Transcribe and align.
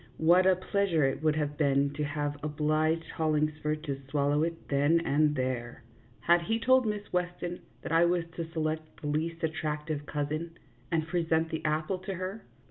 What 0.17 0.47
a 0.47 0.55
pleasure 0.55 1.03
it 1.03 1.21
would 1.21 1.35
have 1.35 1.59
been 1.59 1.93
to 1.93 2.03
have 2.03 2.35
obliged 2.43 3.07
Hollingsford 3.11 3.83
to 3.83 4.01
swallow 4.09 4.41
it 4.41 4.67
then 4.67 4.99
and 5.05 5.35
there! 5.35 5.83
Had 6.21 6.41
he 6.41 6.57
told 6.59 6.87
Miss 6.87 7.13
Weston 7.13 7.59
that 7.83 7.91
I 7.91 8.05
was 8.05 8.23
to 8.35 8.51
select 8.51 8.99
the 8.99 9.05
least 9.09 9.43
attractive 9.43 10.07
cousin, 10.07 10.57
and 10.91 11.05
present 11.07 11.49
the 11.51 11.63
apple 11.65 11.99
to 11.99 12.15
her 12.15 12.43